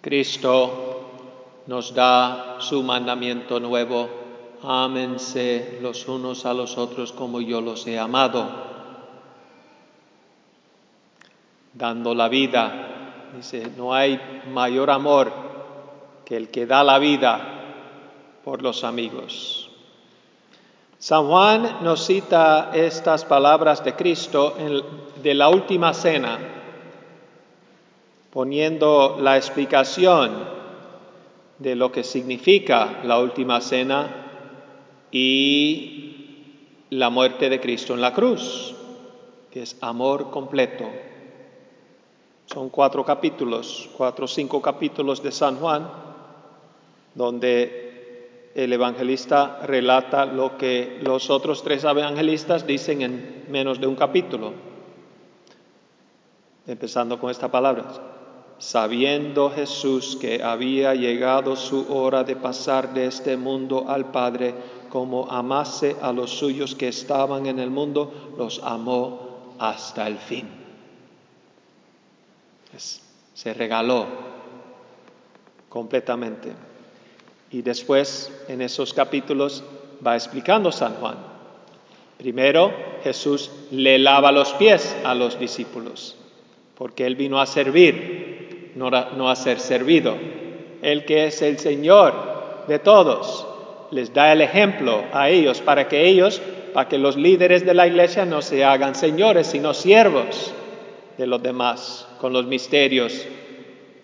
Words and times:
Cristo 0.00 1.62
nos 1.66 1.94
da 1.94 2.56
su 2.60 2.82
mandamiento 2.82 3.60
nuevo, 3.60 4.08
ámense 4.62 5.78
los 5.82 6.08
unos 6.08 6.46
a 6.46 6.54
los 6.54 6.78
otros 6.78 7.12
como 7.12 7.40
yo 7.40 7.60
los 7.60 7.86
he 7.86 7.98
amado, 7.98 8.48
dando 11.74 12.14
la 12.14 12.28
vida. 12.28 13.30
Dice, 13.36 13.70
no 13.76 13.92
hay 13.92 14.18
mayor 14.52 14.90
amor 14.90 15.32
que 16.24 16.36
el 16.36 16.48
que 16.48 16.66
da 16.66 16.82
la 16.82 16.98
vida 16.98 17.58
por 18.44 18.62
los 18.62 18.84
amigos. 18.84 19.68
San 20.98 21.28
Juan 21.28 21.78
nos 21.82 22.06
cita 22.06 22.70
estas 22.74 23.24
palabras 23.24 23.84
de 23.84 23.94
Cristo 23.94 24.56
de 25.22 25.34
la 25.34 25.48
última 25.48 25.94
cena, 25.94 26.38
poniendo 28.30 29.18
la 29.20 29.36
explicación 29.36 30.58
de 31.58 31.74
lo 31.74 31.90
que 31.90 32.04
significa 32.04 33.00
la 33.04 33.18
última 33.18 33.60
cena 33.60 34.26
y 35.10 36.86
la 36.90 37.10
muerte 37.10 37.48
de 37.48 37.60
Cristo 37.60 37.94
en 37.94 38.00
la 38.00 38.12
cruz, 38.12 38.74
que 39.50 39.62
es 39.62 39.76
amor 39.80 40.30
completo. 40.30 40.84
Son 42.46 42.70
cuatro 42.70 43.04
capítulos, 43.04 43.90
cuatro 43.96 44.24
o 44.24 44.28
cinco 44.28 44.62
capítulos 44.62 45.22
de 45.22 45.32
San 45.32 45.56
Juan, 45.56 45.88
donde 47.14 48.50
el 48.54 48.72
evangelista 48.72 49.60
relata 49.64 50.24
lo 50.24 50.56
que 50.56 50.98
los 51.02 51.30
otros 51.30 51.62
tres 51.62 51.84
evangelistas 51.84 52.66
dicen 52.66 53.02
en 53.02 53.44
menos 53.50 53.80
de 53.80 53.86
un 53.86 53.96
capítulo. 53.96 54.52
Empezando 56.66 57.18
con 57.18 57.30
esta 57.30 57.50
palabra, 57.50 57.84
sabiendo 58.58 59.50
Jesús 59.50 60.16
que 60.20 60.42
había 60.42 60.94
llegado 60.94 61.54
su 61.56 61.92
hora 61.92 62.24
de 62.24 62.36
pasar 62.36 62.92
de 62.92 63.06
este 63.06 63.36
mundo 63.36 63.86
al 63.88 64.10
Padre, 64.10 64.54
como 64.88 65.30
amase 65.30 65.96
a 66.00 66.12
los 66.12 66.30
suyos 66.30 66.74
que 66.74 66.88
estaban 66.88 67.46
en 67.46 67.58
el 67.58 67.70
mundo, 67.70 68.32
los 68.36 68.60
amó 68.64 69.54
hasta 69.58 70.06
el 70.06 70.18
fin. 70.18 70.48
se 73.34 73.54
regaló 73.54 74.06
completamente. 75.68 76.52
Y 77.50 77.62
después 77.62 78.32
en 78.48 78.60
esos 78.62 78.92
capítulos 78.92 79.62
va 80.04 80.16
explicando 80.16 80.72
San 80.72 80.94
Juan. 80.94 81.16
Primero 82.18 82.72
Jesús 83.04 83.50
le 83.70 83.98
lava 83.98 84.32
los 84.32 84.52
pies 84.54 84.96
a 85.04 85.14
los 85.14 85.38
discípulos, 85.38 86.16
porque 86.76 87.06
él 87.06 87.14
vino 87.14 87.40
a 87.40 87.46
servir 87.46 88.37
no, 88.74 89.30
a 89.30 89.36
ser 89.36 89.60
servido. 89.60 90.16
El 90.82 91.04
que 91.04 91.26
es 91.26 91.42
el 91.42 91.58
Señor 91.58 92.14
de 92.66 92.78
todos 92.78 93.46
les 93.90 94.12
da 94.12 94.32
el 94.32 94.40
ejemplo 94.40 95.02
a 95.12 95.28
ellos 95.28 95.60
para 95.60 95.88
que 95.88 96.06
ellos, 96.06 96.40
para 96.74 96.88
que 96.88 96.98
los 96.98 97.16
líderes 97.16 97.64
de 97.64 97.74
la 97.74 97.86
iglesia 97.86 98.24
no 98.24 98.42
se 98.42 98.64
hagan 98.64 98.94
señores, 98.94 99.48
sino 99.48 99.74
siervos 99.74 100.52
de 101.16 101.26
los 101.26 101.42
demás, 101.42 102.06
con 102.20 102.32
los 102.32 102.46
misterios 102.46 103.26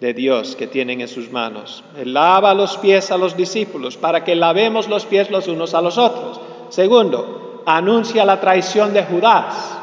de 0.00 0.14
Dios 0.14 0.56
que 0.56 0.66
tienen 0.66 1.00
en 1.00 1.08
sus 1.08 1.30
manos. 1.30 1.84
Él 1.96 2.12
lava 2.12 2.54
los 2.54 2.76
pies 2.78 3.10
a 3.10 3.18
los 3.18 3.36
discípulos 3.36 3.96
para 3.96 4.24
que 4.24 4.34
lavemos 4.34 4.88
los 4.88 5.06
pies 5.06 5.30
los 5.30 5.46
unos 5.46 5.74
a 5.74 5.80
los 5.80 5.98
otros. 5.98 6.40
Segundo, 6.70 7.62
anuncia 7.66 8.24
la 8.24 8.40
traición 8.40 8.92
de 8.92 9.04
Judas, 9.04 9.78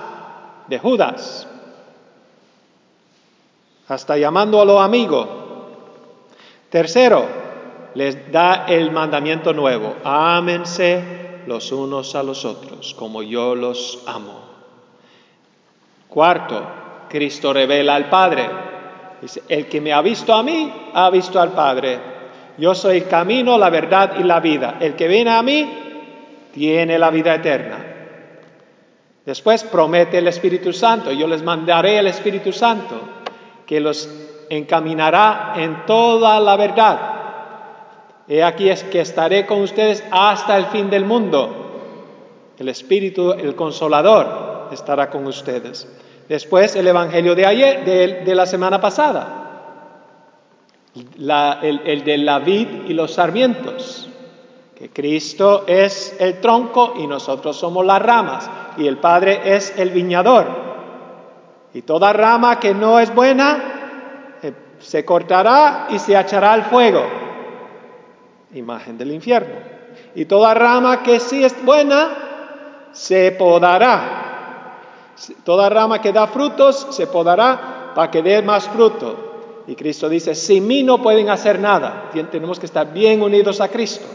de 0.67 0.79
Judas 0.79 1.47
hasta 3.91 4.17
llamándolo 4.17 4.79
amigo. 4.79 5.27
Tercero, 6.69 7.25
les 7.93 8.31
da 8.31 8.65
el 8.65 8.89
mandamiento 8.89 9.51
nuevo, 9.51 9.97
ámense 10.05 11.41
los 11.45 11.73
unos 11.73 12.15
a 12.15 12.23
los 12.23 12.45
otros, 12.45 12.95
como 12.97 13.21
yo 13.21 13.53
los 13.53 14.01
amo. 14.07 14.39
Cuarto, 16.07 16.65
Cristo 17.09 17.51
revela 17.51 17.95
al 17.95 18.07
Padre. 18.07 18.49
Dice, 19.21 19.43
el 19.49 19.67
que 19.67 19.81
me 19.81 19.91
ha 19.91 20.01
visto 20.01 20.33
a 20.33 20.41
mí, 20.41 20.71
ha 20.93 21.09
visto 21.09 21.41
al 21.41 21.51
Padre. 21.51 21.99
Yo 22.57 22.73
soy 22.73 22.99
el 22.99 23.07
camino, 23.09 23.57
la 23.57 23.69
verdad 23.69 24.13
y 24.17 24.23
la 24.23 24.39
vida. 24.39 24.77
El 24.79 24.95
que 24.95 25.09
viene 25.09 25.31
a 25.31 25.43
mí, 25.43 25.69
tiene 26.53 26.97
la 26.97 27.09
vida 27.09 27.35
eterna. 27.35 27.85
Después 29.25 29.65
promete 29.65 30.19
el 30.19 30.29
Espíritu 30.29 30.71
Santo, 30.71 31.11
yo 31.11 31.27
les 31.27 31.43
mandaré 31.43 31.97
el 31.97 32.07
Espíritu 32.07 32.53
Santo 32.53 33.20
que 33.71 33.79
los 33.79 34.09
encaminará 34.49 35.53
en 35.55 35.85
toda 35.85 36.41
la 36.41 36.57
verdad. 36.57 36.99
He 38.27 38.43
aquí 38.43 38.67
es 38.67 38.83
que 38.83 38.99
estaré 38.99 39.45
con 39.45 39.61
ustedes 39.61 40.03
hasta 40.11 40.57
el 40.57 40.65
fin 40.65 40.89
del 40.89 41.05
mundo. 41.05 41.71
El 42.59 42.67
Espíritu, 42.67 43.31
el 43.31 43.55
Consolador, 43.55 44.67
estará 44.73 45.09
con 45.09 45.25
ustedes. 45.25 45.87
Después 46.27 46.75
el 46.75 46.85
Evangelio 46.85 47.33
de 47.33 47.45
ayer, 47.45 48.25
de, 48.25 48.35
la 48.35 48.45
semana 48.45 48.81
pasada, 48.81 49.87
el, 50.93 51.81
el 51.85 52.03
de 52.03 52.17
la 52.17 52.39
vid 52.39 52.67
y 52.89 52.93
los 52.93 53.13
sarmientos, 53.13 54.09
que 54.75 54.89
Cristo 54.89 55.63
es 55.65 56.17
el 56.19 56.41
tronco 56.41 56.95
y 56.97 57.07
nosotros 57.07 57.55
somos 57.55 57.85
las 57.85 58.01
ramas, 58.01 58.51
y 58.77 58.85
el 58.85 58.97
Padre 58.97 59.55
es 59.55 59.73
el 59.77 59.91
viñador. 59.91 60.60
Y 61.73 61.83
toda 61.83 62.11
rama 62.11 62.59
que 62.59 62.73
no 62.73 62.99
es 62.99 63.13
buena 63.13 64.37
eh, 64.41 64.53
se 64.79 65.05
cortará 65.05 65.87
y 65.89 65.99
se 65.99 66.19
echará 66.19 66.53
al 66.53 66.63
fuego. 66.63 67.03
Imagen 68.53 68.97
del 68.97 69.11
infierno. 69.11 69.55
Y 70.15 70.25
toda 70.25 70.53
rama 70.53 71.01
que 71.03 71.19
sí 71.19 71.43
es 71.43 71.63
buena 71.63 72.89
se 72.91 73.31
podará. 73.31 74.19
Toda 75.45 75.69
rama 75.69 76.01
que 76.01 76.11
da 76.11 76.27
frutos 76.27 76.87
se 76.91 77.07
podará 77.07 77.93
para 77.95 78.11
que 78.11 78.21
dé 78.21 78.41
más 78.41 78.67
fruto. 78.67 79.63
Y 79.67 79.75
Cristo 79.75 80.09
dice, 80.09 80.35
sin 80.35 80.67
mí 80.67 80.83
no 80.83 81.01
pueden 81.01 81.29
hacer 81.29 81.59
nada. 81.59 82.09
Tenemos 82.31 82.59
que 82.59 82.65
estar 82.65 82.91
bien 82.91 83.21
unidos 83.21 83.61
a 83.61 83.69
Cristo. 83.69 84.05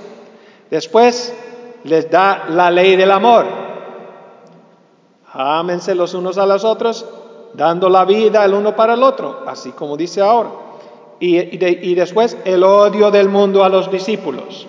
Después 0.71 1.33
les 1.85 2.11
da 2.11 2.47
la 2.51 2.71
ley 2.71 2.97
del 2.97 3.11
amor. 3.11 3.47
Ámense 5.33 5.95
los 5.95 6.13
unos 6.13 6.37
a 6.37 6.47
los 6.47 6.65
otros 6.65 7.07
dando 7.55 7.89
la 7.89 8.05
vida 8.05 8.45
el 8.45 8.55
uno 8.55 8.75
para 8.75 8.95
el 8.95 9.03
otro, 9.03 9.45
así 9.47 9.73
como 9.73 9.97
dice 9.97 10.21
ahora. 10.21 10.51
Y, 11.19 11.95
después 11.95 12.37
el 12.45 12.63
odio 12.63 13.11
del 13.11 13.29
mundo 13.29 13.65
a 13.65 13.69
los 13.69 13.91
discípulos, 13.91 14.67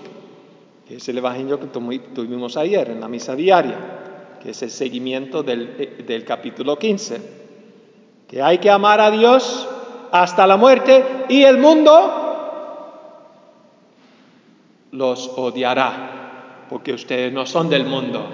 que 0.88 0.96
es 0.96 1.10
el 1.10 1.18
Evangelio 1.18 1.60
que 1.60 1.68
tuvimos 1.68 2.56
ayer 2.56 2.90
en 2.90 3.02
la 3.02 3.10
misa 3.10 3.36
diaria, 3.36 4.38
que 4.42 4.52
es 4.52 4.62
el 4.62 4.70
seguimiento 4.70 5.44
del, 5.44 6.06
del 6.06 6.24
capítulo 6.24 6.80
15, 6.80 7.22
que 8.30 8.42
hay 8.42 8.60
que 8.60 8.70
amar 8.70 9.02
a 9.02 9.12
Dios 9.12 9.68
hasta 10.12 10.48
la 10.48 10.56
muerte 10.56 11.26
y 11.28 11.44
el 11.44 11.58
mundo 11.58 12.24
los 14.92 15.30
odiará, 15.36 16.66
porque 16.70 16.94
ustedes 16.94 17.34
no 17.34 17.46
son 17.46 17.70
del 17.70 17.86
mundo, 17.86 18.26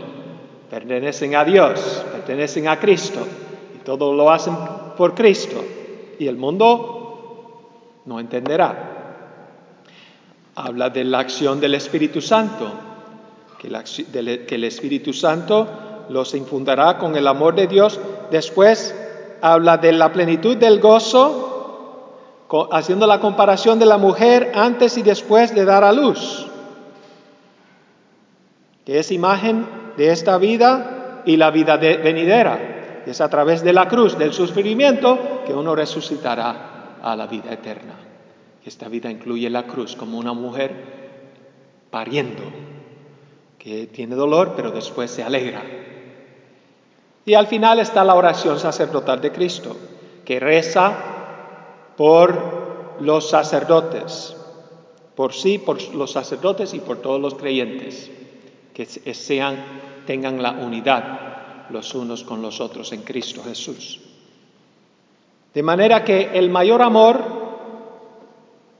pertenecen 0.69 1.35
a 1.35 1.43
Dios, 1.43 2.05
pertenecen 2.11 2.67
a 2.67 2.79
Cristo 2.79 3.25
todo 3.83 4.13
lo 4.13 4.31
hacen 4.31 4.55
por 4.97 5.13
Cristo 5.13 5.63
y 6.19 6.27
el 6.27 6.37
mundo 6.37 8.01
no 8.05 8.19
entenderá. 8.19 8.89
Habla 10.55 10.89
de 10.89 11.03
la 11.03 11.19
acción 11.19 11.59
del 11.59 11.75
Espíritu 11.75 12.21
Santo, 12.21 12.71
que, 13.59 13.67
el 13.67 14.63
Espíritu 14.63 15.13
Santo 15.13 15.67
los 16.09 16.35
infundará 16.35 16.97
con 16.97 17.15
el 17.15 17.27
amor 17.27 17.55
de 17.55 17.67
Dios. 17.67 17.99
Después 18.29 18.95
habla 19.41 19.77
de 19.77 19.93
la 19.93 20.11
plenitud 20.11 20.57
del 20.57 20.79
gozo, 20.79 21.49
haciendo 22.71 23.07
la 23.07 23.19
comparación 23.19 23.79
de 23.79 23.85
la 23.85 23.97
mujer 23.97 24.51
antes 24.53 24.97
y 24.97 25.01
después 25.01 25.55
de 25.55 25.65
dar 25.65 25.83
a 25.83 25.91
luz, 25.91 26.45
que 28.85 28.99
es 28.99 29.11
imagen 29.11 29.65
de 29.97 30.11
esta 30.11 30.37
vida 30.37 31.23
y 31.25 31.37
la 31.37 31.49
vida 31.49 31.77
venidera. 31.77 32.72
Es 33.05 33.21
a 33.21 33.29
través 33.29 33.63
de 33.63 33.73
la 33.73 33.87
cruz, 33.87 34.17
del 34.17 34.33
sufrimiento, 34.33 35.43
que 35.45 35.53
uno 35.53 35.75
resucitará 35.75 36.97
a 37.01 37.15
la 37.15 37.27
vida 37.27 37.51
eterna. 37.51 37.95
Esta 38.65 38.87
vida 38.87 39.11
incluye 39.11 39.49
la 39.49 39.63
cruz 39.63 39.95
como 39.95 40.17
una 40.17 40.33
mujer 40.33 40.71
pariendo, 41.89 42.43
que 43.59 43.87
tiene 43.87 44.15
dolor, 44.15 44.53
pero 44.55 44.71
después 44.71 45.11
se 45.11 45.23
alegra. 45.23 45.61
Y 47.25 47.33
al 47.33 47.47
final 47.47 47.79
está 47.79 48.03
la 48.03 48.15
oración 48.15 48.57
sacerdotal 48.59 49.21
de 49.21 49.31
Cristo, 49.31 49.75
que 50.23 50.39
reza 50.39 50.93
por 51.97 52.95
los 53.01 53.29
sacerdotes, 53.29 54.35
por 55.15 55.33
sí, 55.33 55.57
por 55.57 55.81
los 55.93 56.11
sacerdotes 56.11 56.73
y 56.73 56.79
por 56.79 56.97
todos 56.97 57.19
los 57.19 57.35
creyentes, 57.35 58.09
que 58.73 58.85
sean, 58.85 59.57
tengan 60.05 60.41
la 60.41 60.51
unidad 60.51 61.32
los 61.73 61.93
unos 61.95 62.23
con 62.23 62.41
los 62.41 62.61
otros 62.61 62.93
en 62.93 63.01
Cristo 63.01 63.43
Jesús. 63.43 63.99
De 65.53 65.63
manera 65.63 66.03
que 66.05 66.29
el 66.33 66.49
mayor 66.49 66.81
amor 66.81 67.21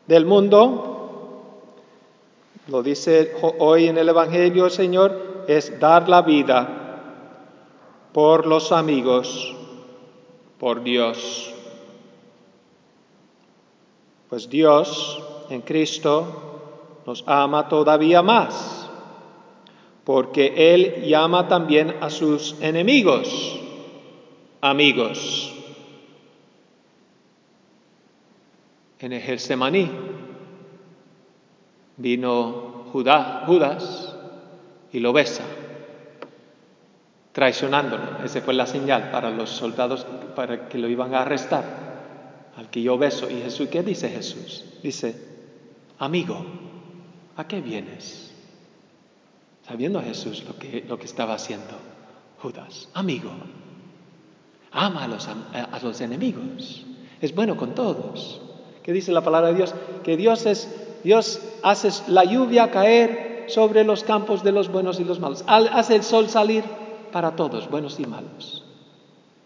del 0.07 0.25
mundo, 0.25 1.60
lo 2.68 2.81
dice 2.81 3.36
hoy 3.60 3.88
en 3.88 3.98
el 3.98 4.10
Evangelio 4.10 4.66
el 4.66 4.72
Señor, 4.72 5.45
es 5.48 5.80
dar 5.80 6.07
la 6.07 6.22
vida 6.22 6.80
por 8.13 8.45
los 8.45 8.72
amigos, 8.72 9.54
por 10.60 10.84
Dios. 10.84 11.54
Pues 14.30 14.50
Dios 14.50 15.22
en 15.50 15.62
Cristo 15.62 16.25
nos 17.06 17.24
ama 17.28 17.68
todavía 17.68 18.22
más, 18.22 18.72
porque 20.03 20.73
Él 20.73 21.05
llama 21.05 21.47
también 21.47 21.95
a 22.01 22.09
sus 22.09 22.55
enemigos 22.61 23.59
amigos. 24.63 25.53
En 29.00 29.11
el 29.11 29.21
Getsemaní 29.21 29.91
vino 31.97 32.85
Judas 32.94 34.15
y 34.94 35.00
lo 35.00 35.11
besa, 35.11 35.44
traicionándolo. 37.33 38.23
Esa 38.23 38.41
fue 38.41 38.53
la 38.53 38.65
señal 38.65 39.11
para 39.11 39.31
los 39.31 39.49
soldados 39.49 40.07
para 40.33 40.69
que 40.69 40.77
lo 40.77 40.88
iban 40.88 41.13
a 41.13 41.23
arrestar, 41.23 42.51
al 42.56 42.69
que 42.69 42.81
yo 42.81 42.97
beso. 42.97 43.29
¿Y 43.29 43.41
Jesús 43.41 43.67
qué 43.69 43.83
dice 43.83 44.07
Jesús? 44.07 44.63
Dice, 44.81 45.13
amigo, 45.99 46.45
¿a 47.35 47.45
qué 47.45 47.59
vienes? 47.59 48.32
Sabiendo 49.73 50.03
Jesús 50.03 50.43
lo 50.47 50.55
que, 50.59 50.85
lo 50.87 50.99
que 50.99 51.05
estaba 51.05 51.33
haciendo 51.33 51.73
Judas, 52.43 52.89
amigo, 52.93 53.31
ama 54.71 55.05
a 55.05 55.07
los, 55.07 55.27
a 55.27 55.79
los 55.81 55.99
enemigos, 55.99 56.85
es 57.19 57.33
bueno 57.33 57.57
con 57.57 57.73
todos. 57.73 58.39
¿Qué 58.83 58.93
dice 58.93 59.11
la 59.11 59.21
palabra 59.21 59.47
de 59.47 59.55
Dios? 59.55 59.73
Que 60.03 60.15
Dios 60.15 60.45
es, 60.45 60.69
Dios 61.03 61.41
hace 61.63 61.89
la 62.07 62.23
lluvia 62.23 62.69
caer 62.69 63.45
sobre 63.47 63.83
los 63.83 64.03
campos 64.03 64.43
de 64.43 64.51
los 64.51 64.71
buenos 64.71 64.99
y 64.99 65.05
los 65.05 65.19
malos. 65.19 65.43
Hace 65.47 65.95
el 65.95 66.03
sol 66.03 66.29
salir 66.29 66.63
para 67.11 67.35
todos, 67.35 67.67
buenos 67.67 67.99
y 67.99 68.05
malos. 68.05 68.63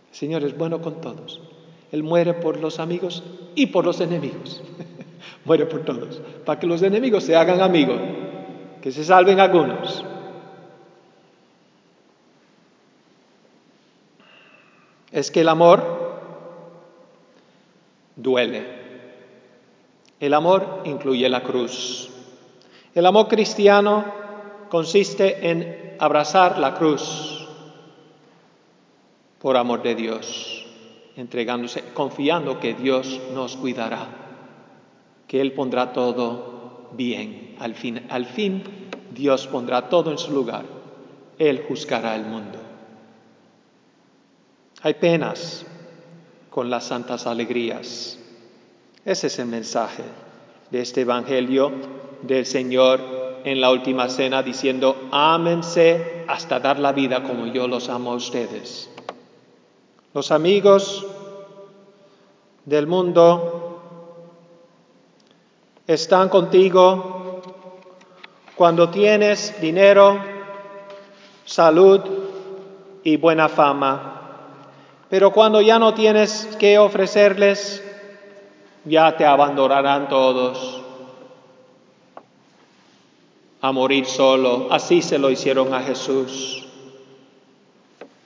El 0.09 0.15
Señor 0.17 0.43
es 0.43 0.57
bueno 0.57 0.81
con 0.81 0.99
todos. 0.99 1.39
Él 1.93 2.03
muere 2.03 2.33
por 2.33 2.59
los 2.59 2.81
amigos 2.81 3.23
y 3.55 3.67
por 3.67 3.85
los 3.85 4.01
enemigos. 4.01 4.61
muere 5.45 5.67
por 5.67 5.85
todos. 5.85 6.21
Para 6.45 6.59
que 6.59 6.67
los 6.67 6.81
enemigos 6.81 7.23
se 7.23 7.37
hagan 7.37 7.61
amigos. 7.61 8.01
Que 8.81 8.91
se 8.91 9.05
salven 9.05 9.39
algunos. 9.39 10.03
Es 15.17 15.31
que 15.31 15.41
el 15.41 15.49
amor 15.49 15.81
duele. 18.15 18.63
El 20.19 20.35
amor 20.35 20.83
incluye 20.85 21.27
la 21.27 21.41
cruz. 21.41 22.07
El 22.93 23.03
amor 23.03 23.27
cristiano 23.27 24.05
consiste 24.69 25.49
en 25.49 25.95
abrazar 25.97 26.59
la 26.59 26.75
cruz 26.75 27.47
por 29.39 29.57
amor 29.57 29.81
de 29.81 29.95
Dios, 29.95 30.67
entregándose, 31.15 31.83
confiando 31.95 32.59
que 32.59 32.75
Dios 32.75 33.19
nos 33.33 33.57
cuidará, 33.57 34.09
que 35.27 35.41
Él 35.41 35.53
pondrá 35.53 35.93
todo 35.93 36.91
bien. 36.91 37.55
Al 37.59 37.73
fin, 37.73 38.05
al 38.11 38.27
fin 38.27 38.61
Dios 39.15 39.47
pondrá 39.47 39.89
todo 39.89 40.11
en 40.11 40.19
su 40.19 40.31
lugar. 40.31 40.65
Él 41.39 41.65
juzgará 41.67 42.15
el 42.15 42.25
mundo. 42.25 42.66
Hay 44.83 44.93
penas 44.95 45.65
con 46.49 46.69
las 46.69 46.85
santas 46.85 47.25
alegrías. 47.25 48.19
Ese 49.05 49.27
es 49.27 49.39
el 49.39 49.47
mensaje 49.47 50.03
de 50.69 50.81
este 50.81 51.01
Evangelio 51.01 51.71
del 52.21 52.45
Señor 52.45 53.41
en 53.43 53.61
la 53.61 53.71
última 53.71 54.09
cena 54.09 54.43
diciendo, 54.43 55.07
ámense 55.11 56.25
hasta 56.27 56.59
dar 56.59 56.79
la 56.79 56.91
vida 56.91 57.23
como 57.23 57.47
yo 57.47 57.67
los 57.67 57.89
amo 57.89 58.11
a 58.11 58.15
ustedes. 58.15 58.89
Los 60.13 60.31
amigos 60.31 61.05
del 62.65 62.85
mundo 62.85 63.81
están 65.87 66.27
contigo 66.27 67.41
cuando 68.55 68.89
tienes 68.89 69.59
dinero, 69.61 70.19
salud 71.45 72.01
y 73.03 73.15
buena 73.17 73.47
fama. 73.47 74.16
Pero 75.09 75.31
cuando 75.31 75.61
ya 75.61 75.79
no 75.79 75.93
tienes 75.93 76.49
que 76.59 76.77
ofrecerles, 76.77 77.83
ya 78.83 79.15
te 79.15 79.25
abandonarán 79.25 80.09
todos 80.09 80.81
a 83.61 83.71
morir 83.71 84.05
solo. 84.05 84.67
Así 84.69 85.01
se 85.01 85.17
lo 85.17 85.29
hicieron 85.29 85.73
a 85.73 85.81
Jesús, 85.81 86.65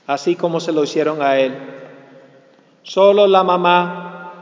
así 0.08 0.36
como 0.36 0.60
se 0.60 0.72
lo 0.72 0.84
hicieron 0.84 1.22
a 1.22 1.38
Él. 1.38 1.56
Solo 2.82 3.28
la 3.28 3.44
mamá, 3.44 4.34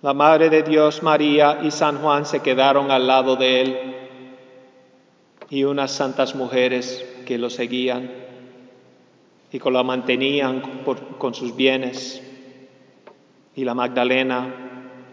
la 0.00 0.14
Madre 0.14 0.48
de 0.48 0.62
Dios, 0.62 1.02
María 1.02 1.58
y 1.62 1.70
San 1.70 1.98
Juan 1.98 2.24
se 2.24 2.40
quedaron 2.40 2.90
al 2.90 3.06
lado 3.06 3.36
de 3.36 3.60
Él 3.60 3.94
y 5.50 5.64
unas 5.64 5.92
santas 5.92 6.34
mujeres 6.34 7.04
que 7.26 7.36
lo 7.36 7.50
seguían 7.50 8.27
y 9.50 9.58
que 9.58 9.70
lo 9.70 9.82
mantenían 9.82 10.84
con 11.18 11.34
sus 11.34 11.56
bienes 11.56 12.22
y 13.58 13.64
la 13.64 13.74
Magdalena, 13.74 14.54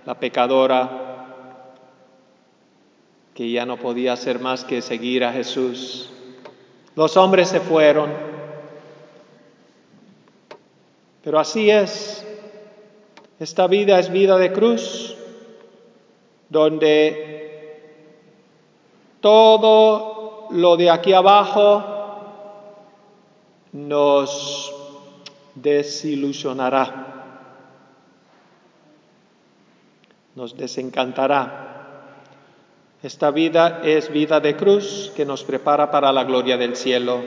la 0.05 0.19
pecadora, 0.19 1.05
que 3.33 3.49
ya 3.51 3.65
no 3.65 3.77
podía 3.77 4.13
hacer 4.13 4.39
más 4.39 4.63
que 4.63 4.81
seguir 4.81 5.23
a 5.23 5.33
Jesús. 5.33 6.11
Los 6.95 7.17
hombres 7.17 7.49
se 7.49 7.59
fueron, 7.59 8.11
pero 11.23 11.39
así 11.39 11.71
es. 11.71 12.25
Esta 13.39 13.65
vida 13.65 13.99
es 13.99 14.11
vida 14.11 14.37
de 14.37 14.53
cruz, 14.53 15.17
donde 16.49 17.81
todo 19.21 20.49
lo 20.51 20.77
de 20.77 20.91
aquí 20.91 21.13
abajo 21.13 21.94
nos 23.75 24.73
desilusionará. 25.55 27.15
nos 30.35 30.57
desencantará. 30.57 31.61
Esta 33.01 33.31
vida 33.31 33.81
es 33.83 34.11
vida 34.11 34.39
de 34.39 34.55
cruz 34.55 35.11
que 35.15 35.25
nos 35.25 35.43
prepara 35.43 35.91
para 35.91 36.11
la 36.11 36.23
gloria 36.23 36.57
del 36.57 36.75
cielo. 36.75 37.23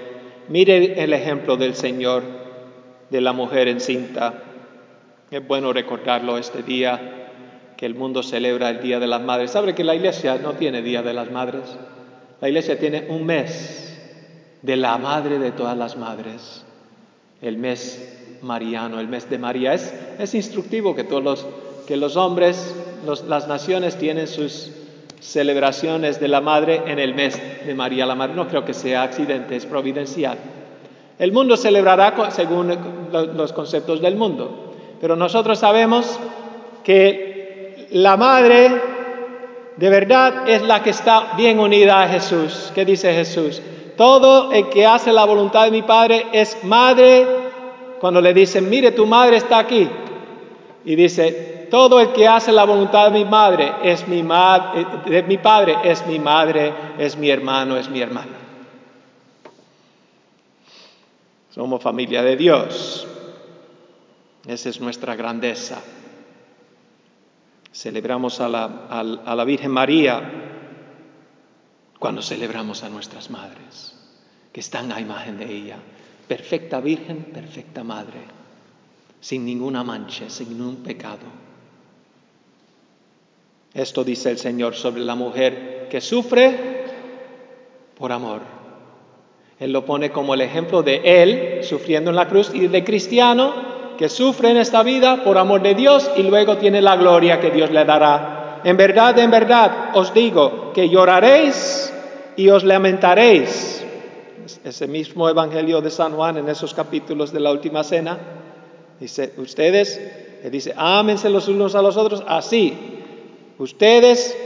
Mire 0.49 1.03
el 1.03 1.13
ejemplo 1.13 1.57
del 1.57 1.75
Señor, 1.75 2.23
de 3.11 3.21
la 3.21 3.33
mujer 3.33 3.69
encinta. 3.69 4.43
Es 5.31 5.47
bueno 5.47 5.73
recordarlo 5.73 6.39
este 6.39 6.63
día 6.63 7.31
que 7.77 7.87
el 7.87 7.95
mundo 7.95 8.23
celebra 8.23 8.71
el 8.71 8.81
Día 8.81 8.99
de 8.99 9.07
las 9.07 9.23
Madres. 9.23 9.53
¿Sabe 9.53 9.75
que 9.75 9.85
la 9.85 9.95
iglesia 9.95 10.37
no 10.37 10.55
tiene 10.55 10.83
Día 10.83 11.03
de 11.03 11.15
las 11.15 11.31
Madres? 11.31 11.63
La 12.41 12.49
iglesia 12.49 12.79
tiene 12.79 13.07
un 13.09 13.25
mes 13.25 13.88
de 14.63 14.77
la 14.77 14.99
Madre 14.99 15.39
de 15.39 15.53
todas 15.53 15.77
las 15.77 15.97
Madres, 15.97 16.65
el 17.41 17.57
mes 17.59 18.39
mariano, 18.43 19.01
el 19.01 19.09
mes 19.09 19.29
de 19.31 19.39
María. 19.39 19.75
Es, 19.75 20.35
instructivo 20.35 20.95
que 20.95 21.05
todos 21.05 21.23
los, 21.23 21.47
que 21.87 21.97
los 21.97 22.17
hombres 22.17 22.75
las 23.27 23.49
naciones 23.49 23.97
tienen 23.97 24.27
sus 24.27 24.73
celebraciones 25.21 26.21
de 26.21 26.29
la 26.29 26.41
Madre 26.41 26.83
en 26.87 26.99
el 26.99 27.15
mes 27.15 27.41
de 27.65 27.75
María 27.75 28.07
la 28.07 28.15
Madre. 28.15 28.35
No 28.35 28.49
creo 28.49 28.65
que 28.65 28.75
sea 28.75 29.03
accidente, 29.03 29.57
es 29.57 29.67
providencial. 29.67 30.39
El 31.19 31.33
mundo 31.33 31.57
celebrará 31.57 32.31
según 32.31 32.77
los 33.13 33.53
conceptos 33.53 34.01
del 34.01 34.17
mundo, 34.17 34.75
pero 35.01 35.17
nosotros 35.17 35.59
sabemos 35.59 36.19
que 36.85 37.89
la 37.91 38.17
Madre 38.17 38.81
de 39.77 39.91
verdad 39.91 40.49
es 40.49 40.63
la 40.63 40.83
que 40.83 40.91
está 40.91 41.35
bien 41.37 41.61
unida 41.61 42.03
a 42.03 42.09
Jesús. 42.09 42.73
¿Qué 42.75 42.85
dice 42.85 43.13
Jesús? 43.13 43.63
Todo 43.99 44.53
el 44.53 44.69
que 44.69 44.87
hace 44.87 45.13
la 45.13 45.25
voluntad 45.25 45.65
de 45.65 45.73
mi 45.73 45.83
Padre 45.83 46.27
es 46.33 46.63
madre. 46.63 47.27
Cuando 47.99 48.21
le 48.21 48.33
dicen, 48.33 48.71
mire, 48.71 48.93
tu 48.93 49.05
madre 49.07 49.39
está 49.39 49.59
aquí. 49.59 49.91
Y 50.85 50.95
dice, 50.95 51.67
todo 51.69 51.99
el 51.99 52.13
que 52.13 52.29
hace 52.29 52.53
la 52.53 52.63
voluntad 52.65 53.11
de 53.11 53.19
mi 53.19 53.25
madre 53.25 53.75
es 53.83 54.07
mi 54.07 54.23
de 54.23 55.25
mi 55.27 55.39
padre 55.39 55.79
es 55.83 56.07
mi 56.07 56.21
madre, 56.21 56.73
es 56.97 57.17
mi 57.17 57.29
hermano, 57.29 57.77
es 57.77 57.91
mi 57.91 58.01
hermana. 58.01 58.39
Somos 61.51 61.83
familia 61.83 62.23
de 62.23 62.37
Dios. 62.37 63.05
Esa 64.47 64.69
es 64.69 64.81
nuestra 64.81 65.17
grandeza. 65.17 65.83
Celebramos 67.73 68.41
a 68.41 68.49
la, 68.49 68.87
a 68.89 69.35
la 69.35 69.45
Virgen 69.45 69.73
María 69.73 70.38
cuando 71.99 72.23
celebramos 72.23 72.83
a 72.85 72.89
nuestras 72.89 73.31
madres, 73.31 73.95
que 74.53 74.61
están 74.61 74.93
a 74.93 75.01
imagen 75.01 75.39
de 75.39 75.53
ella. 75.53 75.77
Perfecta 76.27 76.81
Virgen, 76.81 77.31
perfecta 77.33 77.83
Madre, 77.83 78.21
sin 79.21 79.45
ninguna 79.45 79.83
mancha, 79.83 80.29
sin 80.29 80.51
ningún 80.51 80.77
pecado. 80.77 81.27
Esto 83.75 84.05
dice 84.05 84.31
el 84.31 84.39
Señor 84.39 84.75
sobre 84.75 85.03
la 85.03 85.15
mujer 85.15 85.89
que 85.91 86.01
sufre 86.01 86.85
por 87.97 88.13
amor. 88.13 88.43
Él 89.59 89.73
lo 89.73 89.85
pone 89.85 90.11
como 90.11 90.35
el 90.35 90.41
ejemplo 90.41 90.83
de 90.83 91.01
Él 91.05 91.65
sufriendo 91.65 92.11
en 92.11 92.17
la 92.17 92.29
cruz 92.29 92.51
y 92.55 92.69
de 92.69 92.85
cristiano 92.85 93.79
que 93.99 94.09
sufre 94.09 94.51
en 94.51 94.57
esta 94.57 94.83
vida 94.83 95.25
por 95.25 95.37
amor 95.37 95.63
de 95.63 95.75
Dios 95.75 96.09
y 96.17 96.23
luego 96.23 96.57
tiene 96.59 96.81
la 96.81 96.97
gloria 96.97 97.41
que 97.41 97.51
Dios 97.51 97.71
le 97.71 97.85
dará. 97.85 98.61
En 98.65 98.77
verdad, 98.77 99.19
en 99.19 99.31
verdad 99.31 99.91
os 99.95 100.15
digo 100.15 100.73
que 100.73 100.89
lloraréis 100.89 101.88
y 102.39 102.49
os 102.49 102.63
lamentaréis. 102.65 103.85
Ese 104.65 104.87
mismo 104.87 105.29
Evangelio 105.29 105.83
de 105.83 105.91
San 105.91 106.15
Juan 106.15 106.39
en 106.39 106.49
esos 106.49 106.73
capítulos 106.73 107.33
de 107.33 107.41
la 107.41 107.51
última 107.51 107.83
cena. 107.85 108.17
Dice, 108.99 109.35
ustedes, 109.37 110.01
dice, 110.51 110.73
ámense 110.77 111.29
los 111.29 111.49
unos 111.49 111.75
a 111.75 111.83
los 111.83 111.97
otros 111.97 112.23
así, 112.27 112.95
Ustedes 113.59 114.37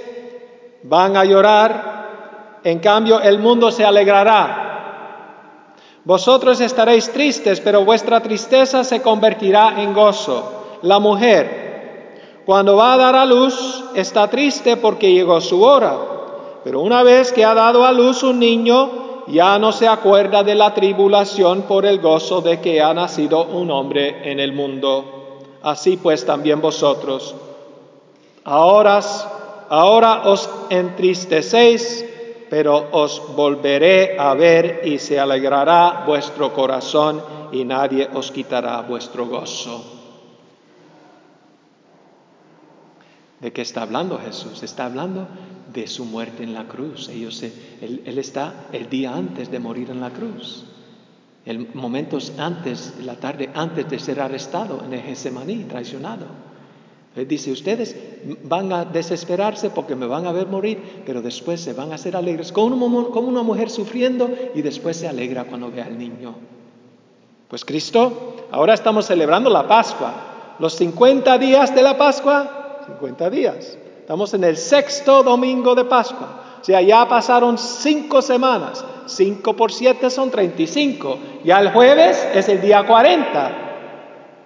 van 0.84 1.18
a 1.18 1.25
llorar, 1.26 2.61
en 2.64 2.78
cambio 2.78 3.20
el 3.20 3.38
mundo 3.38 3.70
se 3.70 3.84
alegrará. 3.84 5.75
Vosotros 6.04 6.62
estaréis 6.62 7.12
tristes, 7.12 7.61
pero 7.61 7.84
vuestra 7.84 8.20
tristeza 8.20 8.84
se 8.84 9.02
convertirá 9.02 9.82
en 9.82 9.92
gozo. 9.92 10.78
La 10.80 10.99
mujer, 10.99 12.40
cuando 12.46 12.75
va 12.75 12.94
a 12.94 12.96
dar 12.96 13.16
a 13.16 13.26
luz, 13.26 13.84
está 13.94 14.28
triste 14.28 14.78
porque 14.78 15.12
llegó 15.12 15.42
su 15.42 15.62
hora. 15.62 16.12
Pero 16.64 16.81
una 16.81 17.02
vez 17.02 17.33
que 17.33 17.45
ha 17.45 17.54
dado 17.54 17.85
a 17.85 17.92
luz 17.92 18.23
un 18.23 18.38
niño, 18.38 19.25
ya 19.28 19.59
no 19.59 19.73
se 19.73 19.88
acuerda 19.88 20.42
de 20.42 20.54
la 20.54 20.75
tribulación 20.75 21.62
por 21.62 21.87
el 21.87 22.00
gozo 22.00 22.40
de 22.40 22.61
que 22.61 22.81
ha 22.81 22.92
nacido 22.95 23.45
un 23.45 23.71
hombre 23.71 24.31
en 24.31 24.40
el 24.40 24.52
mundo. 24.52 25.40
Así 25.62 25.97
pues 25.97 26.26
también 26.26 26.61
vosotros 26.61 27.35
Ahora, 28.45 29.00
ahora 29.69 30.23
os 30.26 30.50
entristecéis, 30.69 32.04
pero 32.50 32.88
os 32.90 33.35
volveré 33.37 34.19
a 34.19 34.35
ver 34.35 34.83
y 34.85 34.99
se 34.99 35.19
alegrará 35.19 36.02
vuestro 36.07 36.52
corazón 36.52 37.23
y 37.52 37.64
nadie 37.64 38.09
os 38.12 38.33
quitará 38.33 38.81
vuestro 38.83 39.26
gozo. 39.26 39.85
¿De 43.40 43.52
qué 43.52 43.62
está 43.62 43.83
hablando 43.83 44.19
Jesús? 44.19 44.62
Está 44.62 44.87
hablando 44.87 45.26
de 45.73 45.87
su 45.87 46.05
muerte 46.05 46.43
en 46.43 46.55
la 46.55 46.67
cruz. 46.69 47.09
Ellos, 47.09 47.43
él, 47.43 48.02
él, 48.05 48.19
está 48.19 48.69
el 48.73 48.88
día 48.88 49.14
antes 49.14 49.50
de 49.50 49.59
morir 49.59 49.91
en 49.91 50.00
la 50.00 50.11
cruz. 50.11 50.64
El 51.45 51.75
momentos 51.75 52.33
antes, 52.38 52.95
la 53.02 53.17
tarde 53.17 53.50
antes 53.55 53.88
de 53.91 53.99
ser 53.99 54.21
arrestado 54.21 54.83
en 54.85 54.93
el 54.93 55.00
Getsemaní, 55.00 55.64
traicionado. 55.64 56.26
Él 57.14 57.29
dice, 57.29 57.52
ustedes 57.52 57.95
van 58.45 58.73
a 58.73 58.85
desesperarse 58.87 59.69
porque 59.71 59.95
me 59.95 60.07
van 60.07 60.26
a 60.26 60.33
ver 60.33 60.47
morir, 60.47 61.02
pero 61.05 61.21
después 61.21 61.61
se 61.61 61.75
van 61.75 61.93
a 61.93 61.97
hacer 61.97 62.17
alegres, 62.17 62.52
como 62.52 62.87
una 62.87 63.43
mujer 63.43 63.69
sufriendo 63.69 64.31
y 64.55 64.62
después 64.62 64.97
se 64.97 65.09
alegra 65.09 65.45
cuando 65.45 65.71
ve 65.71 65.83
al 65.83 65.99
niño. 65.99 66.35
Pues 67.49 67.67
Cristo, 67.67 68.47
ahora 68.50 68.73
estamos 68.73 69.07
celebrando 69.07 69.50
la 69.50 69.69
Pascua, 69.69 70.57
los 70.59 70.75
50 70.75 71.37
días 71.37 71.75
de 71.75 71.83
la 71.83 71.99
Pascua, 71.99 72.81
50 72.87 73.29
días. 73.29 73.76
Estamos 74.02 74.35
en 74.35 74.42
el 74.42 74.56
sexto 74.56 75.23
domingo 75.23 75.75
de 75.75 75.85
Pascua. 75.85 76.59
O 76.61 76.64
sea, 76.64 76.82
ya 76.82 77.09
pasaron 77.09 77.56
cinco 77.56 78.21
semanas. 78.21 78.85
5 79.06 79.56
por 79.56 79.73
7 79.73 80.11
son 80.11 80.30
35. 80.30 81.18
Ya 81.44 81.61
el 81.61 81.73
jueves 81.73 82.28
es 82.35 82.49
el 82.49 82.61
día 82.61 82.85
40. 82.87 83.59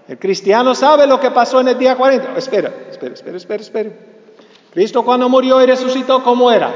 El 0.09 0.19
cristiano 0.19 0.75
sabe 0.75 1.07
lo 1.07 1.19
que 1.19 1.31
pasó 1.31 1.61
en 1.61 1.69
el 1.69 1.79
día 1.79 1.97
40. 1.97 2.37
Espera, 2.37 2.73
espera, 2.91 3.15
espera, 3.15 3.37
espera, 3.37 3.63
espera. 3.63 3.91
Cristo 4.73 5.05
cuando 5.05 5.29
murió 5.29 5.63
y 5.63 5.67
resucitó, 5.67 6.23
¿cómo 6.23 6.51
era? 6.53 6.71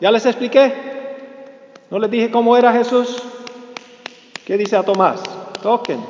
¿Ya 0.00 0.10
les 0.10 0.26
expliqué? 0.26 0.72
¿No 1.90 1.98
les 1.98 2.10
dije 2.10 2.30
cómo 2.30 2.56
era 2.56 2.72
Jesús? 2.72 3.22
¿Qué 4.44 4.56
dice 4.56 4.76
a 4.76 4.82
Tomás? 4.82 5.22
Toquen 5.62 6.00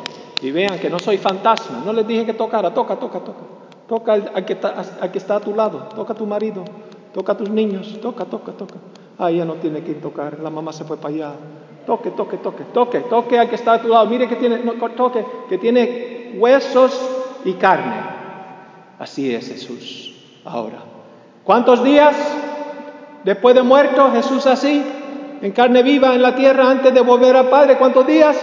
y 0.41 0.51
vean 0.51 0.79
que 0.79 0.89
no 0.89 0.99
soy 0.99 1.19
fantasma. 1.19 1.83
No 1.85 1.93
les 1.93 2.07
dije 2.07 2.25
que 2.25 2.35
tocara, 2.35 2.73
toca, 2.73 2.97
toca, 2.97 3.21
toca. 3.21 3.62
Toca 3.93 4.15
al, 4.15 4.47
que, 4.47 4.55
está, 4.55 4.75
al 5.03 5.13
que 5.13 5.19
está 5.19 5.37
a 5.37 5.41
tu 5.41 5.55
lado, 5.55 5.81
toca 5.95 6.15
a 6.15 6.17
tu 6.17 6.25
marido, 6.25 6.65
toca 7.13 7.33
a 7.33 7.37
tus 7.37 7.51
niños, 7.51 7.99
toca, 8.01 8.25
toca, 8.25 8.53
toca. 8.53 8.77
Ah, 9.19 9.31
ella 9.31 9.45
no 9.45 9.57
tiene 9.57 9.83
que 9.83 9.93
tocar, 9.93 10.39
la 10.41 10.49
mamá 10.49 10.73
se 10.73 10.85
fue 10.85 10.97
para 10.97 11.15
allá. 11.15 11.33
Toque, 11.85 12.13
toque, 12.13 12.39
toque, 12.39 12.65
toque, 12.73 13.01
toque 13.01 13.39
al 13.39 13.51
que 13.51 13.57
está 13.57 13.75
a 13.75 13.83
tu 13.83 13.89
lado. 13.89 14.07
Mire 14.07 14.27
que 14.27 14.37
tiene, 14.37 14.61
no, 14.61 14.73
toque, 14.93 15.23
que 15.47 15.59
tiene 15.59 16.39
huesos 16.39 16.99
y 17.45 17.53
carne. 17.53 17.97
Así 18.99 19.35
es 19.35 19.47
Jesús 19.47 20.15
ahora. 20.47 20.79
¿Cuántos 21.45 21.85
días 21.85 22.17
después 23.25 23.55
de 23.55 23.63
muerto 23.63 24.11
Jesús 24.11 24.47
así, 24.47 24.83
en 25.43 25.53
carne 25.53 25.83
viva 25.83 26.15
en 26.15 26.23
la 26.23 26.35
tierra 26.35 26.71
antes 26.71 26.95
de 26.95 27.01
volver 27.03 27.37
al 27.37 27.51
Padre? 27.51 27.77
¿Cuántos 27.77 28.07
días? 28.07 28.43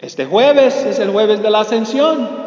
Este 0.00 0.26
jueves 0.26 0.84
es 0.84 0.98
el 0.98 1.10
jueves 1.10 1.42
de 1.42 1.50
la 1.50 1.60
ascensión. 1.60 2.46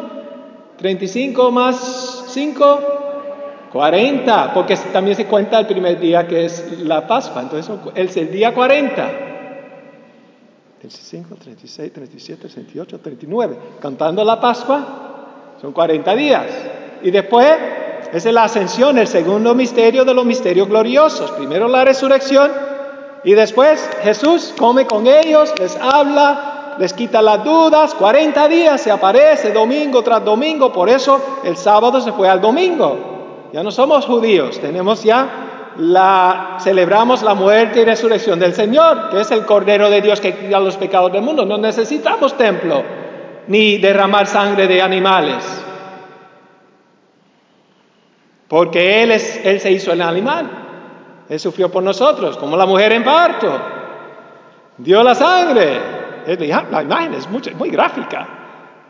35 0.78 1.50
más 1.50 2.24
5, 2.28 2.80
40, 3.72 4.54
porque 4.54 4.76
también 4.92 5.16
se 5.16 5.26
cuenta 5.26 5.58
el 5.58 5.66
primer 5.66 6.00
día 6.00 6.26
que 6.26 6.46
es 6.46 6.80
la 6.80 7.06
Pascua, 7.06 7.42
entonces 7.42 7.76
es 7.94 8.16
el 8.16 8.32
día 8.32 8.54
40. 8.54 9.10
35, 10.80 11.36
36, 11.36 11.92
37, 11.92 12.48
38, 12.48 13.00
39. 13.00 13.58
Contando 13.82 14.24
la 14.24 14.40
Pascua, 14.40 15.56
son 15.60 15.72
40 15.72 16.14
días. 16.14 16.46
Y 17.02 17.10
después 17.10 17.46
es 18.12 18.24
la 18.24 18.44
ascensión, 18.44 18.98
el 18.98 19.06
segundo 19.06 19.54
misterio 19.54 20.04
de 20.04 20.14
los 20.14 20.24
misterios 20.24 20.68
gloriosos. 20.68 21.30
Primero 21.32 21.68
la 21.68 21.84
resurrección 21.84 22.50
y 23.22 23.34
después 23.34 23.88
Jesús 24.02 24.54
come 24.58 24.86
con 24.86 25.06
ellos, 25.06 25.52
les 25.58 25.76
habla, 25.76 26.49
les 26.78 26.92
quita 26.92 27.22
las 27.22 27.44
dudas. 27.44 27.94
40 27.94 28.48
días 28.48 28.80
se 28.80 28.90
aparece 28.90 29.52
domingo 29.52 30.02
tras 30.02 30.24
domingo, 30.24 30.72
por 30.72 30.88
eso 30.88 31.40
el 31.44 31.56
sábado 31.56 32.00
se 32.00 32.12
fue 32.12 32.28
al 32.28 32.40
domingo. 32.40 33.48
Ya 33.52 33.62
no 33.62 33.70
somos 33.70 34.06
judíos, 34.06 34.60
tenemos 34.60 35.02
ya 35.02 35.72
la 35.78 36.58
celebramos 36.60 37.22
la 37.22 37.34
muerte 37.34 37.80
y 37.80 37.84
resurrección 37.84 38.38
del 38.38 38.54
Señor, 38.54 39.10
que 39.10 39.20
es 39.20 39.30
el 39.30 39.44
Cordero 39.46 39.90
de 39.90 40.00
Dios 40.00 40.20
que 40.20 40.34
quita 40.34 40.60
los 40.60 40.76
pecados 40.76 41.12
del 41.12 41.22
mundo. 41.22 41.44
No 41.44 41.58
necesitamos 41.58 42.36
templo 42.36 42.82
ni 43.46 43.78
derramar 43.78 44.26
sangre 44.26 44.66
de 44.66 44.82
animales. 44.82 45.64
Porque 48.48 49.02
él 49.02 49.12
él 49.12 49.60
se 49.60 49.70
hizo 49.70 49.92
el 49.92 50.02
animal. 50.02 50.60
Él 51.28 51.38
sufrió 51.38 51.70
por 51.70 51.82
nosotros, 51.82 52.36
como 52.36 52.56
la 52.56 52.66
mujer 52.66 52.90
en 52.90 53.04
parto. 53.04 53.60
Dio 54.78 55.02
la 55.04 55.14
sangre. 55.14 55.99
La 56.70 56.82
imagen 56.82 57.14
es 57.14 57.28
muy, 57.28 57.70
gráfica. 57.70 58.28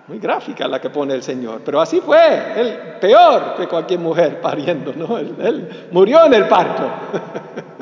Muy 0.08 0.18
gráfica 0.18 0.66
la 0.66 0.80
que 0.80 0.90
pone 0.90 1.14
el 1.14 1.22
Señor, 1.22 1.60
pero 1.64 1.80
así 1.80 2.00
fue, 2.00 2.18
él 2.56 2.78
peor 3.00 3.54
que 3.56 3.68
cualquier 3.68 4.00
mujer 4.00 4.40
pariendo, 4.40 4.92
¿no? 4.92 5.16
Él, 5.18 5.87
murió 5.92 6.26
en 6.26 6.34
el 6.34 6.49
parto. 6.49 6.82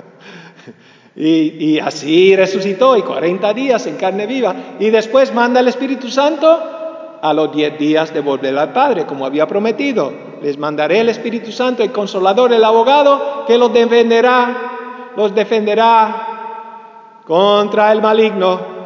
y, 1.16 1.72
y, 1.72 1.78
así 1.80 2.36
resucitó 2.36 2.96
y 2.98 3.02
40 3.02 3.54
días 3.54 3.86
en 3.86 3.96
carne 3.96 4.26
viva. 4.26 4.54
Y 4.78 4.90
después 4.90 5.32
manda 5.32 5.60
el 5.60 5.68
Espíritu 5.68 6.10
Santo 6.10 6.78
a 7.20 7.32
los 7.32 7.52
10 7.52 7.78
días 7.78 8.12
de 8.12 8.20
volver 8.20 8.56
al 8.58 8.72
Padre, 8.72 9.06
como 9.06 9.26
había 9.26 9.46
prometido. 9.46 10.12
Les 10.42 10.58
mandaré 10.58 11.00
el 11.00 11.08
Espíritu 11.08 11.50
Santo, 11.50 11.82
el 11.82 11.92
consolador, 11.92 12.52
el 12.52 12.64
abogado, 12.64 13.44
que 13.46 13.58
los 13.58 13.72
defenderá, 13.72 15.12
los 15.16 15.34
defenderá 15.34 17.20
contra 17.26 17.92
el 17.92 18.00
maligno. 18.00 18.77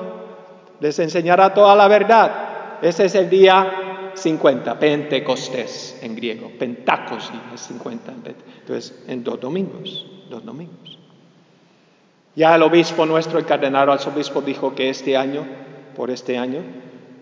Les 0.83 0.99
enseñará 0.99 1.55
toda 1.55 1.75
la 1.75 1.89
verdad 1.89 2.53
ese 2.83 3.05
es 3.05 3.15
el 3.15 3.31
día 3.31 4.11
50, 4.15 4.77
Pentecostés 4.81 6.01
en 6.03 6.17
griego. 6.17 6.51
Pentacos 6.59 7.31
es 7.55 7.61
50. 7.61 8.13
Entonces, 8.59 9.05
en 9.07 9.23
dos 9.23 9.41
domingos, 9.41 10.05
dos 10.29 10.45
domingos. 10.45 10.99
Ya 12.35 12.57
el 12.57 12.63
obispo 12.63 13.07
nuestro, 13.07 13.39
el 13.39 13.47
cardenal 13.47 13.89
arzobispo, 13.89 14.43
dijo 14.43 14.75
que 14.75 14.91
este 14.91 15.17
año, 15.17 15.45
por 15.95 16.11
este 16.11 16.37
año, 16.37 16.63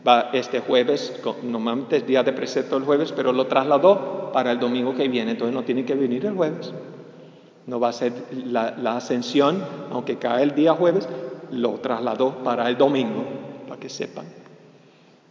va 0.06 0.30
este 0.32 0.60
jueves, 0.60 1.20
normalmente 1.42 1.98
es 1.98 2.06
día 2.06 2.22
de 2.22 2.32
precepto 2.32 2.78
el 2.78 2.84
jueves, 2.84 3.12
pero 3.12 3.32
lo 3.32 3.46
trasladó 3.46 4.30
para 4.32 4.52
el 4.52 4.58
domingo 4.58 4.94
que 4.94 5.08
viene, 5.08 5.32
entonces 5.32 5.54
no 5.54 5.64
tiene 5.64 5.84
que 5.84 5.94
venir 5.94 6.24
el 6.24 6.34
jueves. 6.34 6.72
No 7.66 7.78
va 7.78 7.88
a 7.88 7.92
ser 7.92 8.14
la, 8.46 8.74
la 8.78 8.96
ascensión, 8.96 9.62
aunque 9.90 10.16
cae 10.16 10.42
el 10.42 10.54
día 10.54 10.72
jueves, 10.72 11.06
lo 11.50 11.72
trasladó 11.80 12.42
para 12.42 12.66
el 12.68 12.78
domingo, 12.78 13.39
que 13.80 13.88
sepan 13.88 14.26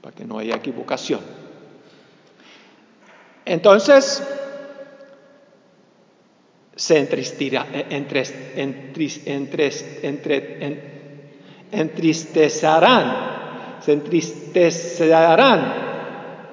para 0.02 0.16
que 0.16 0.26
no 0.26 0.40
haya 0.40 0.56
equivocación. 0.56 1.22
Entonces, 3.46 4.24
se 6.76 7.00
entristirá, 7.00 7.66
entre, 7.90 8.24
entristecerán, 11.72 13.80
se 13.82 13.94
entristecerán 13.94 15.90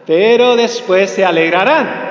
pero 0.07 0.57
después 0.57 1.11
se 1.11 1.25
alegrarán. 1.25 2.07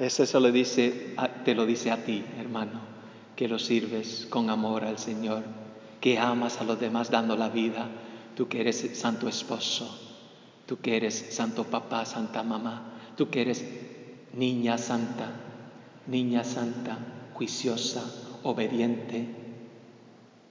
Eso 0.00 0.24
se 0.24 0.40
lo 0.40 0.50
dice, 0.50 1.14
te 1.44 1.54
lo 1.54 1.66
dice 1.66 1.90
a 1.90 1.98
ti, 1.98 2.24
hermano, 2.40 2.80
que 3.36 3.46
lo 3.46 3.58
sirves 3.58 4.26
con 4.30 4.48
amor 4.48 4.84
al 4.84 4.98
Señor, 4.98 5.42
que 6.00 6.18
amas 6.18 6.60
a 6.60 6.64
los 6.64 6.80
demás 6.80 7.10
dando 7.10 7.36
la 7.36 7.50
vida, 7.50 7.86
tú 8.38 8.46
que 8.46 8.60
eres 8.60 8.88
santo 8.94 9.26
esposo, 9.26 9.90
tú 10.64 10.78
que 10.78 10.96
eres 10.96 11.26
santo 11.30 11.64
papá, 11.64 12.04
santa 12.04 12.44
mamá, 12.44 12.92
tú 13.16 13.30
que 13.30 13.40
eres 13.40 13.64
niña 14.32 14.78
santa, 14.78 15.32
niña 16.06 16.44
santa, 16.44 16.98
juiciosa, 17.34 18.04
obediente, 18.44 19.26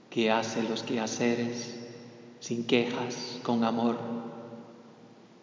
que 0.10 0.30
hace 0.30 0.64
los 0.64 0.84
quehaceres 0.84 1.80
sin 2.42 2.68
quejas, 2.68 3.40
con 3.42 3.64
amor. 3.64 3.96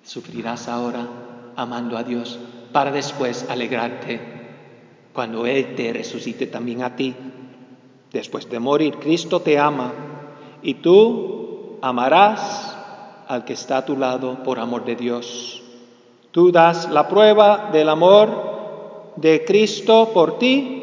Sufrirás 0.02 0.68
ahora 0.68 1.08
amando 1.56 1.96
a 1.96 2.02
Dios 2.02 2.38
para 2.74 2.92
después 2.92 3.46
alegrarte 3.48 4.20
cuando 5.14 5.46
Él 5.46 5.74
te 5.76 5.94
resucite 5.94 6.46
también 6.46 6.82
a 6.82 6.94
ti. 6.94 7.14
Después 8.12 8.50
de 8.50 8.60
morir, 8.60 8.96
Cristo 8.96 9.40
te 9.40 9.58
ama 9.58 9.94
y 10.62 10.74
tú 10.74 11.43
amarás 11.84 12.74
al 13.28 13.44
que 13.44 13.52
está 13.52 13.76
a 13.78 13.84
tu 13.84 13.98
lado 13.98 14.42
por 14.42 14.58
amor 14.58 14.86
de 14.86 14.96
Dios. 14.96 15.62
Tú 16.30 16.50
das 16.50 16.88
la 16.88 17.08
prueba 17.08 17.68
del 17.72 17.90
amor 17.90 19.12
de 19.16 19.44
Cristo 19.44 20.10
por 20.14 20.38
ti 20.38 20.80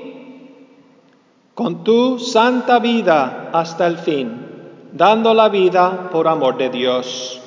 con 1.55 1.83
tu 1.83 2.19
santa 2.19 2.77
vida 2.77 3.49
hasta 3.51 3.87
el 3.87 3.97
fin, 3.97 4.45
dando 4.93 5.33
la 5.33 5.49
vida 5.49 6.09
por 6.11 6.27
amor 6.27 6.57
de 6.57 6.69
Dios. 6.69 7.40